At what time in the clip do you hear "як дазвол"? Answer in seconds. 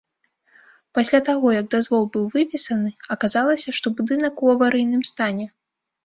1.55-2.03